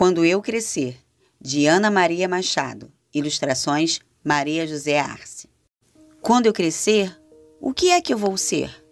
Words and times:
Quando 0.00 0.24
Eu 0.24 0.40
Crescer, 0.40 0.98
de 1.38 1.66
Ana 1.66 1.90
Maria 1.90 2.26
Machado. 2.26 2.90
Ilustrações 3.12 4.00
Maria 4.24 4.66
José 4.66 4.98
Arce. 4.98 5.46
Quando 6.22 6.46
eu 6.46 6.54
crescer, 6.54 7.14
o 7.60 7.74
que 7.74 7.90
é 7.90 8.00
que 8.00 8.14
eu 8.14 8.16
vou 8.16 8.34
ser? 8.38 8.82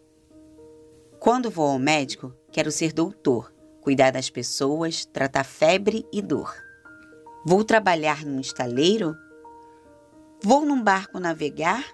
Quando 1.18 1.50
vou 1.50 1.66
ao 1.66 1.78
médico, 1.78 2.34
quero 2.52 2.70
ser 2.70 2.92
doutor, 2.92 3.50
cuidar 3.80 4.10
das 4.10 4.28
pessoas, 4.28 5.06
tratar 5.06 5.44
febre 5.44 6.04
e 6.12 6.20
dor. 6.20 6.54
Vou 7.42 7.64
trabalhar 7.64 8.22
num 8.22 8.38
estaleiro? 8.38 9.16
Vou 10.44 10.66
num 10.66 10.82
barco 10.82 11.18
navegar? 11.18 11.86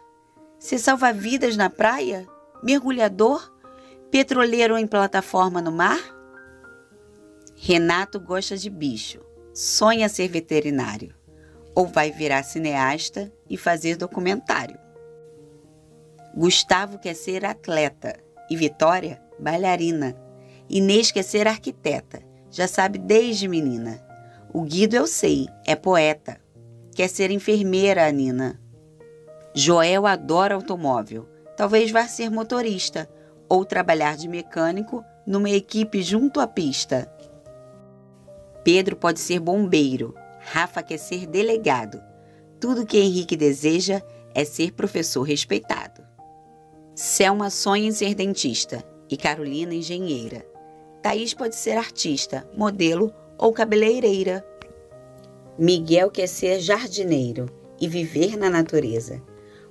Ser 0.59 0.81
salva-vidas 0.81 1.57
na 1.57 1.71
praia? 1.71 2.27
Mergulhador? 2.65 3.49
Petroleiro 4.11 4.77
em 4.77 4.89
plataforma 4.89 5.63
no 5.63 5.71
mar? 5.71 6.14
Renato 7.57 8.21
gosta 8.21 8.57
de 8.57 8.69
bicho, 8.69 9.21
sonha 9.53 10.09
ser 10.09 10.29
veterinário, 10.29 11.15
ou 11.75 11.87
vai 11.87 12.11
virar 12.11 12.43
cineasta 12.43 13.33
e 13.49 13.57
fazer 13.57 13.97
documentário. 13.97 14.79
Gustavo 16.37 16.99
quer 16.99 17.15
ser 17.15 17.45
atleta 17.45 18.19
e 18.51 18.57
Vitória, 18.57 19.23
bailarina. 19.39 20.17
Inês 20.69 21.11
quer 21.11 21.23
ser 21.23 21.47
arquiteta, 21.47 22.23
já 22.51 22.67
sabe 22.67 22.99
desde 22.99 23.47
menina. 23.47 24.05
O 24.53 24.63
Guido 24.63 24.97
eu 24.97 25.07
sei, 25.07 25.49
é 25.67 25.77
poeta. 25.77 26.41
Quer 26.95 27.09
ser 27.09 27.31
enfermeira, 27.31 28.07
a 28.07 28.11
Nina. 28.11 28.61
Joel 29.55 30.07
adora 30.07 30.55
automóvel, 30.55 31.29
talvez 31.57 31.91
vá 31.91 32.07
ser 32.09 32.31
motorista 32.31 33.09
ou 33.49 33.65
trabalhar 33.65 34.17
de 34.17 34.29
mecânico 34.29 35.05
numa 35.27 35.51
equipe 35.51 36.03
junto 36.03 36.41
à 36.41 36.47
pista. 36.47 37.11
Pedro 38.65 38.97
pode 38.97 39.21
ser 39.21 39.41
bombeiro, 39.41 40.15
Rafa 40.41 40.83
quer 40.83 40.99
ser 40.99 41.27
delegado. 41.27 42.03
Tudo 42.59 42.87
que 42.87 42.99
Henrique 42.99 43.37
deseja 43.37 44.01
é 44.35 44.43
ser 44.43 44.73
professor 44.73 45.23
respeitado. 45.23 46.03
Selma 46.95 47.51
sonha 47.51 47.89
em 47.89 47.93
ser 47.93 48.15
dentista 48.15 48.83
e 49.11 49.19
Carolina 49.19 49.75
engenheira. 49.75 50.47
Thaís 51.03 51.35
pode 51.35 51.57
ser 51.57 51.77
artista, 51.77 52.49
modelo 52.57 53.13
ou 53.37 53.53
cabeleireira. 53.53 54.43
Miguel 55.59 56.11
quer 56.11 56.27
ser 56.27 56.59
jardineiro 56.59 57.51
e 57.79 57.87
viver 57.87 58.35
na 58.35 58.49
natureza. 58.49 59.23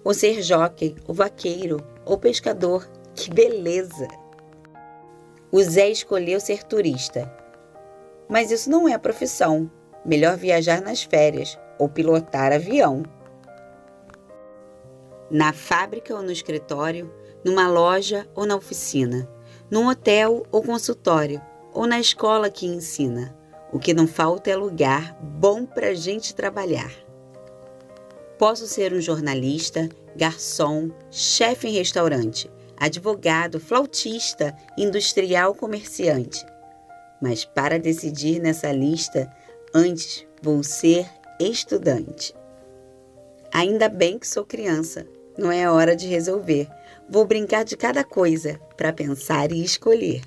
Ou 0.04 0.14
ser 0.14 0.44
jockey, 0.44 0.96
ou 1.08 1.16
vaqueiro, 1.16 1.84
ou 2.06 2.18
pescador. 2.18 2.88
Que 3.16 3.32
beleza! 3.32 4.08
O 5.52 5.62
Zé 5.64 5.90
escolheu 5.90 6.40
ser 6.40 6.64
turista 6.64 7.43
mas 8.34 8.50
isso 8.50 8.68
não 8.68 8.90
é 8.90 8.94
a 8.94 9.00
profissão. 9.00 9.70
Melhor 10.04 10.36
viajar 10.36 10.82
nas 10.82 11.04
férias 11.04 11.56
ou 11.78 11.88
pilotar 11.88 12.52
avião. 12.52 13.04
Na 15.30 15.54
fábrica 15.54 16.16
ou 16.16 16.24
no 16.24 16.32
escritório, 16.32 17.14
numa 17.46 17.70
loja 17.70 18.28
ou 18.34 18.48
na 18.48 18.56
oficina, 18.56 19.30
num 19.70 19.88
hotel 19.88 20.48
ou 20.52 20.64
consultório, 20.64 21.40
ou 21.72 21.86
na 21.86 22.00
escola 22.00 22.50
que 22.50 22.66
ensina. 22.66 23.38
O 23.72 23.78
que 23.78 23.94
não 23.94 24.08
falta 24.08 24.50
é 24.50 24.56
lugar 24.56 25.16
bom 25.22 25.64
para 25.64 25.94
gente 25.94 26.34
trabalhar. 26.34 26.92
Posso 28.40 28.66
ser 28.66 28.94
um 28.94 29.00
jornalista, 29.00 29.88
garçom, 30.16 30.90
chefe 31.12 31.68
em 31.68 31.74
restaurante, 31.74 32.50
advogado, 32.78 33.60
flautista, 33.60 34.56
industrial, 34.76 35.54
comerciante 35.54 36.44
mas 37.24 37.46
para 37.46 37.80
decidir 37.80 38.42
nessa 38.42 38.70
lista, 38.74 39.32
antes 39.74 40.28
vou 40.42 40.62
ser 40.62 41.10
estudante. 41.40 42.36
Ainda 43.54 43.88
bem 43.88 44.20
que 44.20 44.28
sou 44.28 44.44
criança, 44.44 45.08
não 45.38 45.50
é 45.50 45.70
hora 45.72 45.96
de 45.96 46.06
resolver. 46.06 46.68
Vou 47.10 47.26
brincar 47.26 47.64
de 47.64 47.78
cada 47.78 48.04
coisa 48.04 48.60
para 48.76 48.92
pensar 48.92 49.54
e 49.54 49.64
escolher. 49.64 50.22